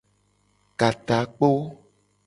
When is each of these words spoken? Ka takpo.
Ka 0.79 0.89
takpo. 1.07 1.49